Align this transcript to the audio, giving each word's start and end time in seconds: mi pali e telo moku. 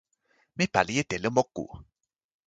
mi 0.57 0.65
pali 0.73 0.95
e 1.01 1.03
telo 1.09 1.29
moku. 1.37 1.65